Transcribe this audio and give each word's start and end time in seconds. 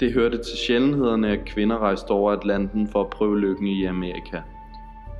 Det 0.00 0.12
hørte 0.12 0.36
til 0.36 0.58
sjældenhederne, 0.66 1.30
at 1.30 1.44
kvinder 1.44 1.78
rejste 1.78 2.10
over 2.10 2.32
Atlanten 2.32 2.88
for 2.92 3.00
at 3.00 3.10
prøve 3.10 3.40
lykken 3.40 3.66
i 3.66 3.84
Amerika. 3.84 4.40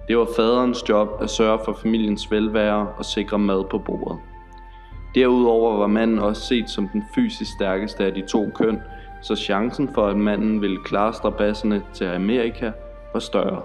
Det 0.09 0.19
var 0.19 0.29
faderens 0.37 0.89
job 0.89 1.09
at 1.21 1.31
sørge 1.31 1.59
for 1.65 1.73
familiens 1.73 2.31
velvære 2.31 2.89
og 2.99 3.05
sikre 3.05 3.39
mad 3.39 3.65
på 3.71 3.79
bordet. 3.79 4.19
Derudover 5.15 5.77
var 5.77 5.87
manden 5.87 6.19
også 6.19 6.43
set 6.43 6.71
som 6.71 6.89
den 6.89 7.05
fysisk 7.15 7.51
stærkeste 7.53 8.05
af 8.05 8.15
de 8.15 8.27
to 8.27 8.51
køn, 8.55 8.79
så 9.23 9.37
chancen 9.37 9.89
for, 9.95 10.07
at 10.07 10.17
manden 10.17 10.63
ville 10.63 10.85
klare 10.85 11.13
strabasserne 11.13 11.83
til 11.95 12.05
Amerika, 12.05 12.71
var 13.13 13.21
større. 13.21 13.63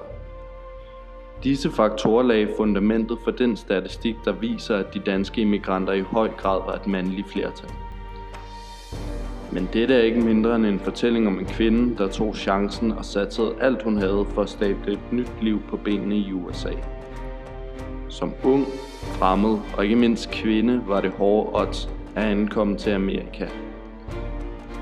Disse 1.44 1.72
faktorer 1.72 2.24
lagde 2.24 2.48
fundamentet 2.58 3.18
for 3.24 3.32
den 3.32 3.58
statistik, 3.58 4.16
der 4.26 4.32
viser, 4.32 4.78
at 4.78 4.94
de 4.94 5.00
danske 5.00 5.42
immigranter 5.42 5.94
i 5.94 6.02
høj 6.02 6.30
grad 6.30 6.62
var 6.66 6.74
et 6.74 6.88
mandligt 6.88 7.32
flertal. 7.32 7.70
Men 9.54 9.70
dette 9.74 9.94
er 9.94 10.02
ikke 10.02 10.22
mindre 10.22 10.56
end 10.56 10.66
en 10.66 10.80
fortælling 10.80 11.28
om 11.28 11.40
en 11.40 11.46
kvinde, 11.46 11.98
der 11.98 12.08
tog 12.08 12.36
chancen 12.36 12.92
og 12.92 13.06
satsede 13.06 13.56
alt 13.62 13.84
hun 13.84 13.98
havde 13.98 14.26
for 14.34 14.42
at 14.42 14.50
stable 14.50 14.92
et 14.94 15.00
nyt 15.12 15.32
liv 15.42 15.62
på 15.70 15.78
benene 15.78 16.18
i 16.18 16.34
USA. 16.34 16.72
Som 18.10 18.34
ung, 18.44 18.66
fremmed 19.02 19.58
og 19.78 19.84
ikke 19.84 19.96
mindst 19.96 20.32
kvinde 20.32 20.82
var 20.88 21.02
det 21.02 21.12
hårde 21.12 21.62
odds 21.62 21.90
at 22.16 22.24
ankomme 22.24 22.78
til 22.78 22.90
Amerika. 22.90 23.48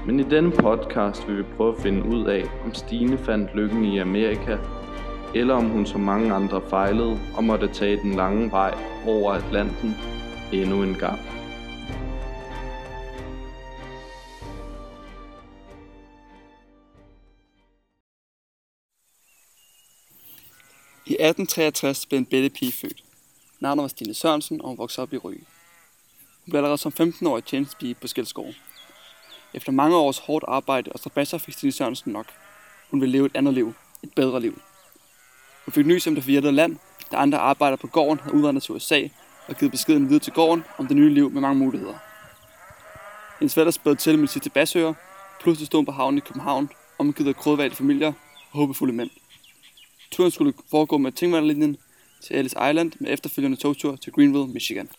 Men 0.05 0.19
i 0.19 0.23
denne 0.23 0.51
podcast 0.51 1.27
vil 1.27 1.37
vi 1.37 1.43
prøve 1.57 1.73
at 1.75 1.81
finde 1.81 2.05
ud 2.05 2.25
af, 2.25 2.43
om 2.65 2.73
Stine 2.73 3.17
fandt 3.17 3.55
lykken 3.55 3.85
i 3.85 3.97
Amerika, 3.97 4.57
eller 5.35 5.53
om 5.53 5.69
hun 5.69 5.85
som 5.85 6.01
mange 6.01 6.33
andre 6.33 6.61
fejlede 6.69 7.17
og 7.37 7.43
måtte 7.43 7.67
tage 7.67 7.99
den 8.03 8.13
lange 8.13 8.51
vej 8.51 8.73
over 9.07 9.31
Atlanten 9.31 9.95
endnu 10.51 10.83
en 10.83 10.95
gang. 10.99 11.19
I 21.05 21.13
1863 21.13 22.05
blev 22.05 22.17
en 22.17 22.25
bette 22.25 22.49
pige 22.49 22.71
født. 22.71 23.03
Navnet 23.59 23.81
var 23.81 23.87
Stine 23.87 24.13
Sørensen, 24.13 24.61
og 24.61 24.67
hun 24.67 24.77
voksede 24.77 25.03
op 25.03 25.13
i 25.13 25.17
Ryge. 25.17 25.45
Hun 26.45 26.51
blev 26.51 26.57
allerede 26.57 26.77
som 26.77 26.93
15-årig 26.99 27.45
tjenestepige 27.45 27.95
på 27.95 28.07
Skelskov. 28.07 28.53
Efter 29.53 29.71
mange 29.71 29.97
års 29.97 30.17
hårdt 30.17 30.45
arbejde 30.47 30.91
og 30.91 30.99
strabasser 30.99 31.37
fik 31.37 31.53
Stine 31.53 31.71
Sørensen 31.71 32.11
nok. 32.11 32.25
Hun 32.91 33.01
ville 33.01 33.11
leve 33.11 33.25
et 33.25 33.35
andet 33.35 33.53
liv. 33.53 33.73
Et 34.03 34.13
bedre 34.15 34.41
liv. 34.41 34.61
Hun 35.65 35.73
fik 35.73 35.85
nys 35.85 36.07
om 36.07 36.15
det 36.15 36.23
forjættede 36.23 36.53
land, 36.53 36.77
da 37.11 37.15
andre 37.15 37.37
arbejdere 37.37 37.77
på 37.77 37.87
gården 37.87 38.19
havde 38.19 38.35
udvandret 38.35 38.63
til 38.63 38.75
USA 38.75 39.07
og 39.47 39.55
givet 39.55 39.71
beskeden 39.71 40.09
videre 40.09 40.23
til 40.23 40.33
gården 40.33 40.63
om 40.77 40.87
det 40.87 40.97
nye 40.97 41.13
liv 41.13 41.31
med 41.31 41.41
mange 41.41 41.59
muligheder. 41.59 41.93
Hendes 43.39 43.53
fætter 43.53 43.71
spædte 43.71 44.01
til 44.01 44.19
med 44.19 44.27
sit 44.27 44.41
tilbasøger, 44.41 44.93
pludselig 45.41 45.67
stod 45.67 45.77
hun 45.77 45.85
på 45.85 45.91
havnen 45.91 46.17
i 46.17 46.21
København, 46.21 46.69
omgivet 46.97 47.29
af 47.29 47.35
krødvalgte 47.35 47.77
familier 47.77 48.07
og 48.07 48.13
håbefulde 48.51 48.93
mænd. 48.93 49.09
Turen 50.21 50.31
skulle 50.31 50.53
foregå 50.71 50.97
med 50.97 51.11
Tingvandlinjen 51.11 51.77
til 52.23 52.35
Ellis 52.35 52.51
Island 52.69 52.91
med 52.99 53.13
efterfølgende 53.13 53.57
togtur 53.57 53.95
til 53.95 54.13
Greenville, 54.13 54.53
Michigan. 54.53 54.89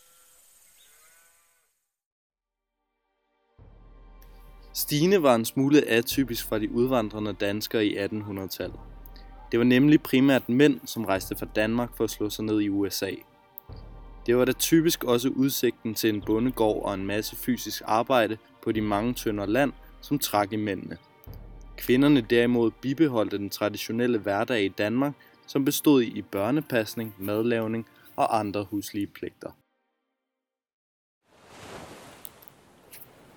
Stine 4.74 5.22
var 5.22 5.34
en 5.34 5.44
smule 5.44 5.88
atypisk 5.88 6.48
fra 6.48 6.58
de 6.58 6.72
udvandrende 6.72 7.32
danskere 7.32 7.86
i 7.86 7.96
1800-tallet. 7.98 8.80
Det 9.52 9.58
var 9.58 9.64
nemlig 9.64 10.02
primært 10.02 10.48
mænd, 10.48 10.80
som 10.84 11.04
rejste 11.04 11.36
fra 11.36 11.46
Danmark 11.56 11.96
for 11.96 12.04
at 12.04 12.10
slå 12.10 12.30
sig 12.30 12.44
ned 12.44 12.60
i 12.60 12.68
USA. 12.68 13.10
Det 14.27 14.36
var 14.36 14.44
da 14.44 14.52
typisk 14.52 15.05
også 15.05 15.28
udsigten 15.28 15.94
til 15.94 16.14
en 16.14 16.22
bondegård 16.27 16.84
og 16.84 16.94
en 16.94 17.06
masse 17.06 17.36
fysisk 17.36 17.82
arbejde 17.84 18.38
på 18.62 18.72
de 18.72 18.80
mange 18.80 19.14
tønder 19.14 19.46
land, 19.46 19.72
som 20.00 20.18
trak 20.18 20.52
i 20.52 20.56
mændene. 20.56 20.96
Kvinderne 21.86 22.20
derimod 22.20 22.70
bibeholdte 22.70 23.38
den 23.38 23.50
traditionelle 23.50 24.18
hverdag 24.18 24.64
i 24.64 24.68
Danmark, 24.68 25.12
som 25.46 25.64
bestod 25.64 26.02
i 26.02 26.22
børnepasning, 26.22 27.14
madlavning 27.18 27.86
og 28.16 28.38
andre 28.38 28.64
huslige 28.70 29.06
pligter. 29.06 29.50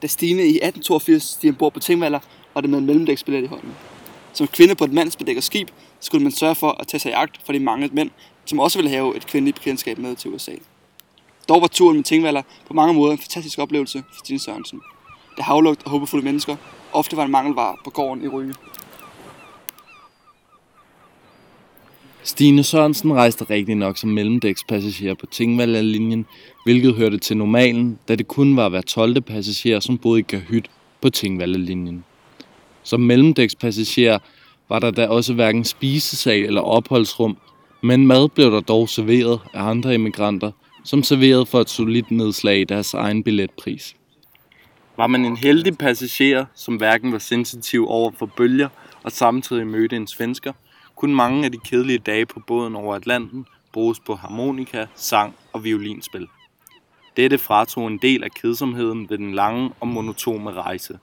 Da 0.01 0.07
Stine 0.07 0.41
i 0.41 0.55
1882 0.55 1.23
stiger 1.23 1.53
ombord 1.53 1.73
på 1.73 1.79
Tingvaller, 1.79 2.19
var 2.53 2.61
det 2.61 2.69
med 2.69 2.79
en 2.79 2.85
mellemdæksbillet 2.85 3.43
i 3.43 3.47
hånden. 3.47 3.73
Som 4.33 4.47
kvinde 4.47 4.75
på 4.75 4.83
et 4.83 4.93
mandsbedækket 4.93 5.43
skib, 5.43 5.69
skulle 5.99 6.23
man 6.23 6.31
sørge 6.31 6.55
for 6.55 6.71
at 6.71 6.87
tage 6.87 6.99
sig 6.99 7.09
i 7.11 7.13
agt 7.13 7.41
for 7.45 7.53
de 7.53 7.59
mange 7.59 7.89
mænd, 7.93 8.11
som 8.45 8.59
også 8.59 8.77
ville 8.77 8.89
have 8.89 9.17
et 9.17 9.27
kvindeligt 9.27 9.57
bekendtskab 9.57 9.97
med 9.97 10.15
til 10.15 10.31
USA. 10.31 10.55
Dog 11.49 11.61
var 11.61 11.67
turen 11.67 11.95
med 11.95 12.03
Tingvaller 12.03 12.41
på 12.67 12.73
mange 12.73 12.93
måder 12.93 13.11
en 13.11 13.17
fantastisk 13.17 13.59
oplevelse 13.59 14.03
for 14.13 14.25
Stine 14.25 14.39
Sørensen. 14.39 14.81
Det 15.35 15.43
havlugt 15.43 15.83
og 15.83 15.91
håbefulde 15.91 16.25
mennesker 16.25 16.55
ofte 16.95 17.17
var 17.17 17.25
en 17.25 17.31
mangelvare 17.31 17.75
på 17.83 17.89
gården 17.89 18.23
i 18.23 18.27
Ryge. 18.27 18.53
Stine 22.23 22.63
Sørensen 22.63 23.13
rejste 23.13 23.45
rigtig 23.49 23.75
nok 23.75 23.97
som 23.97 24.09
mellemdækspassager 24.09 25.13
på 25.13 25.25
Tingvalla-linjen, 25.25 26.25
hvilket 26.63 26.95
hørte 26.95 27.17
til 27.17 27.37
normalen, 27.37 27.99
da 28.07 28.15
det 28.15 28.27
kun 28.27 28.57
var 28.57 28.69
hver 28.69 28.81
12. 28.81 29.21
passager, 29.21 29.79
som 29.79 29.97
boede 29.97 30.19
i 30.19 30.23
Kahyt 30.23 30.69
på 31.01 31.09
Tingvalla-linjen. 31.09 32.03
Som 32.83 32.99
mellemdækspassager 32.99 34.19
var 34.69 34.79
der 34.79 34.91
da 34.91 35.07
også 35.07 35.33
hverken 35.33 35.65
spisesal 35.65 36.45
eller 36.45 36.61
opholdsrum, 36.61 37.37
men 37.81 38.07
mad 38.07 38.29
blev 38.29 38.51
der 38.51 38.61
dog 38.61 38.89
serveret 38.89 39.39
af 39.53 39.63
andre 39.63 39.93
immigranter, 39.93 40.51
som 40.83 41.03
serverede 41.03 41.45
for 41.45 41.61
et 41.61 41.69
solidt 41.69 42.11
nedslag 42.11 42.59
i 42.59 42.63
deres 42.63 42.93
egen 42.93 43.23
billetpris. 43.23 43.95
Var 44.97 45.07
man 45.07 45.25
en 45.25 45.37
heldig 45.37 45.77
passager, 45.77 46.45
som 46.53 46.75
hverken 46.75 47.11
var 47.11 47.19
sensitiv 47.19 47.87
over 47.87 48.11
for 48.11 48.25
bølger 48.25 48.69
og 49.03 49.11
samtidig 49.11 49.67
mødte 49.67 49.95
en 49.95 50.07
svensker, 50.07 50.53
kunne 50.95 51.15
mange 51.15 51.45
af 51.45 51.51
de 51.51 51.57
kedelige 51.57 51.99
dage 51.99 52.25
på 52.25 52.39
båden 52.39 52.75
over 52.75 52.95
Atlanten 52.95 53.45
bruges 53.73 53.99
på 53.99 54.15
harmonika, 54.15 54.85
sang 54.95 55.35
og 55.53 55.63
violinspil. 55.63 56.27
Dette 57.17 57.37
fratog 57.37 57.87
en 57.87 57.97
del 57.97 58.23
af 58.23 58.31
kedsomheden 58.31 59.09
ved 59.09 59.17
den 59.17 59.33
lange 59.33 59.71
og 59.79 59.87
monotone 59.87 60.51
rejse. 60.51 60.99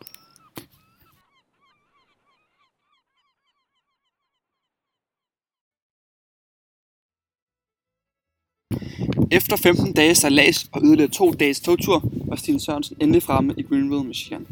Efter 9.32 9.56
15 9.56 9.92
dages 9.92 10.18
sejlads 10.18 10.68
og 10.72 10.80
yderligere 10.84 11.10
to 11.10 11.32
dages 11.32 11.60
togtur, 11.60 12.02
var 12.28 12.36
Stine 12.36 12.60
Sørensen 12.60 12.96
endelig 13.00 13.22
fremme 13.22 13.54
i 13.56 13.62
Greenville, 13.62 14.04
Michigan. 14.04 14.46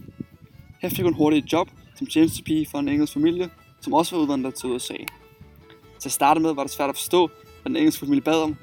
Her 0.83 0.89
fik 0.89 1.05
hun 1.05 1.15
hurtigt 1.15 1.45
et 1.45 1.53
job 1.53 1.69
som 1.97 2.07
tjenestepige 2.07 2.67
for 2.71 2.79
en 2.79 2.89
engelsk 2.89 3.13
familie, 3.13 3.51
som 3.81 3.93
også 3.95 4.17
var 4.17 4.23
udvandret 4.23 4.55
til 4.55 4.69
USA. 4.69 4.95
Til 5.99 6.09
at 6.09 6.13
starte 6.13 6.41
med 6.41 6.55
var 6.55 6.63
det 6.63 6.73
svært 6.73 6.89
at 6.89 6.97
forstå, 6.97 7.27
hvad 7.63 7.71
den 7.71 7.77
engelske 7.77 8.01
familie 8.01 8.23
bad 8.23 8.43
om, 8.43 8.57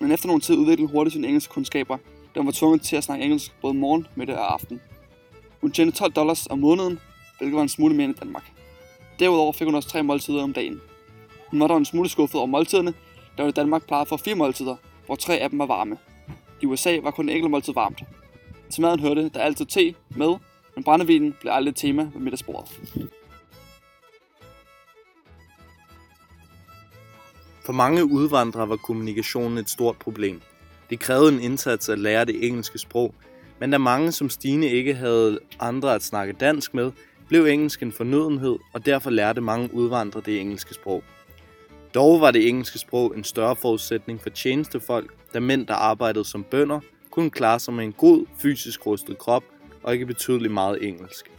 men 0.00 0.12
efter 0.12 0.26
nogen 0.26 0.40
tid 0.40 0.56
udviklede 0.56 0.88
hun 0.88 0.96
hurtigt 0.96 1.12
sine 1.12 1.26
engelske 1.26 1.52
kundskaber, 1.52 1.96
da 2.34 2.40
hun 2.40 2.46
var 2.46 2.52
tvunget 2.52 2.82
til 2.82 2.96
at 2.96 3.04
snakke 3.04 3.24
engelsk 3.24 3.52
både 3.62 3.74
morgen, 3.74 4.06
middag 4.14 4.36
og 4.36 4.52
aften. 4.52 4.80
Hun 5.60 5.72
tjente 5.72 5.98
12 5.98 6.12
dollars 6.12 6.46
om 6.46 6.58
måneden, 6.58 6.98
hvilket 7.38 7.56
var 7.56 7.62
en 7.62 7.68
smule 7.68 7.94
mere 7.94 8.04
end 8.04 8.16
i 8.16 8.18
Danmark. 8.18 8.52
Derudover 9.18 9.52
fik 9.52 9.64
hun 9.64 9.74
også 9.74 9.88
tre 9.88 10.02
måltider 10.02 10.42
om 10.42 10.52
dagen. 10.52 10.80
Hun 11.50 11.60
var 11.60 11.66
dog 11.66 11.78
en 11.78 11.84
smule 11.84 12.08
skuffet 12.08 12.38
over 12.38 12.46
måltiderne, 12.46 12.94
da 13.38 13.42
hun 13.42 13.48
i 13.48 13.52
Danmark 13.52 13.86
plejede 13.86 14.06
for 14.06 14.16
fire 14.16 14.34
måltider, 14.34 14.76
hvor 15.10 15.16
tre 15.16 15.38
af 15.38 15.50
dem 15.50 15.58
var 15.58 15.66
varme. 15.66 15.98
I 16.60 16.66
USA 16.66 16.98
var 17.02 17.10
kun 17.10 17.28
enkelt 17.28 17.50
måltid 17.50 17.74
varmt. 17.74 18.02
Til 18.70 18.82
maden 18.82 19.00
hørte 19.00 19.28
der 19.28 19.40
altid 19.40 19.66
te 19.66 19.94
med, 20.16 20.36
men 20.74 20.84
brændevinen 20.84 21.34
blev 21.40 21.52
aldrig 21.52 21.70
et 21.70 21.76
tema 21.76 22.02
ved 22.02 22.20
middagsbordet. 22.20 22.80
For 27.64 27.72
mange 27.72 28.04
udvandrere 28.04 28.68
var 28.68 28.76
kommunikationen 28.76 29.58
et 29.58 29.70
stort 29.70 29.96
problem. 29.96 30.40
Det 30.90 31.00
krævede 31.00 31.34
en 31.34 31.40
indsats 31.40 31.88
at 31.88 31.98
lære 31.98 32.24
det 32.24 32.46
engelske 32.46 32.78
sprog, 32.78 33.14
men 33.60 33.70
da 33.70 33.78
mange 33.78 34.12
som 34.12 34.30
Stine 34.30 34.66
ikke 34.66 34.94
havde 34.94 35.38
andre 35.60 35.94
at 35.94 36.02
snakke 36.02 36.32
dansk 36.32 36.74
med, 36.74 36.92
blev 37.28 37.44
engelsk 37.46 37.82
en 37.82 37.92
fornødenhed, 37.92 38.58
og 38.72 38.86
derfor 38.86 39.10
lærte 39.10 39.40
mange 39.40 39.74
udvandrere 39.74 40.22
det 40.26 40.40
engelske 40.40 40.74
sprog. 40.74 41.02
Dog 41.94 42.20
var 42.20 42.30
det 42.30 42.48
engelske 42.48 42.78
sprog 42.78 43.16
en 43.16 43.24
større 43.24 43.56
forudsætning 43.56 44.20
for 44.20 44.30
tjenestefolk, 44.30 45.14
da 45.34 45.40
mænd, 45.40 45.66
der 45.66 45.74
arbejdede 45.74 46.24
som 46.24 46.44
bønder, 46.44 46.80
kunne 47.10 47.30
klare 47.30 47.60
sig 47.60 47.74
med 47.74 47.84
en 47.84 47.92
god 47.92 48.26
fysisk 48.38 48.86
rustet 48.86 49.18
krop 49.18 49.44
og 49.82 49.92
ikke 49.92 50.06
betydeligt 50.06 50.52
meget 50.52 50.86
engelsk. 50.88 51.30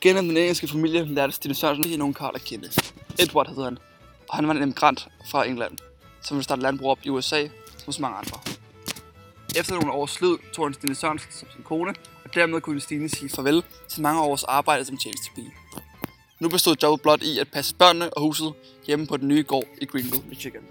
Gennem 0.00 0.28
den 0.28 0.36
engelske 0.36 0.68
familie 0.68 1.04
lærte 1.04 1.32
Stine 1.32 1.54
Sørensen 1.54 1.84
ikke 1.84 1.96
nogen 1.96 2.14
Karl 2.14 2.34
at 2.34 2.44
kende. 2.44 2.68
Edward 3.18 3.48
hed 3.48 3.64
han, 3.64 3.78
og 4.28 4.36
han 4.36 4.48
var 4.48 4.54
en 4.54 4.62
emigrant 4.62 5.08
fra 5.30 5.46
England, 5.46 5.78
som 6.22 6.36
ville 6.36 6.44
starte 6.44 6.62
landbrug 6.62 6.90
op 6.90 6.98
i 7.02 7.08
USA, 7.08 7.48
som 7.78 7.92
så 7.92 8.02
mange 8.02 8.18
andre. 8.18 8.38
Efter 9.56 9.74
nogle 9.74 9.92
års 9.92 10.10
slid 10.10 10.36
tog 10.52 10.64
han 10.64 10.74
Stine 10.74 10.94
Sørensen 10.94 11.32
som 11.32 11.48
sin 11.50 11.62
kone, 11.62 11.94
og 12.34 12.40
dermed 12.40 12.60
kunne 12.60 12.80
Stine 12.80 13.08
sige 13.08 13.28
farvel 13.28 13.62
til 13.88 14.02
mange 14.02 14.22
års 14.22 14.44
arbejde 14.44 14.84
som 14.84 14.96
tjenestepige. 14.96 15.54
Nu 16.40 16.48
bestod 16.48 16.76
jobbet 16.82 17.02
blot 17.02 17.22
i 17.22 17.38
at 17.38 17.48
passe 17.52 17.74
børnene 17.74 18.14
og 18.14 18.22
huset 18.22 18.54
hjemme 18.86 19.06
på 19.06 19.16
den 19.16 19.28
nye 19.28 19.42
gård 19.42 19.64
i 19.80 19.84
Greenville, 19.84 20.24
Michigan. 20.28 20.62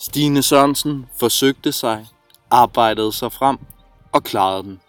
Stine 0.00 0.42
Sørensen 0.42 1.06
forsøgte 1.20 1.72
sig, 1.72 2.06
arbejdede 2.50 3.12
sig 3.12 3.32
frem 3.32 3.58
og 4.12 4.24
klarede 4.24 4.62
den. 4.62 4.80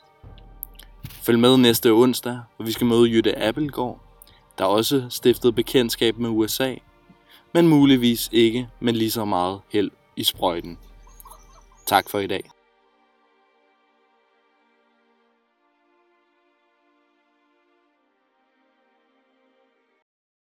Følg 1.09 1.39
med 1.39 1.57
næste 1.57 1.89
onsdag, 1.89 2.39
hvor 2.55 2.65
vi 2.65 2.71
skal 2.71 2.87
møde 2.87 3.09
Jytte 3.09 3.37
Appelgaard 3.37 4.08
der 4.59 4.65
også 4.65 5.05
stiftede 5.09 5.53
bekendtskab 5.53 6.17
med 6.17 6.29
USA, 6.29 6.75
men 7.53 7.67
muligvis 7.67 8.29
ikke 8.31 8.67
med 8.79 8.93
lige 8.93 9.11
så 9.11 9.25
meget 9.25 9.61
held 9.69 9.91
i 10.15 10.23
sprøjten. 10.23 10.77
Tak 11.87 12.09
for 12.09 12.19
i 12.19 12.27
dag. 12.27 12.49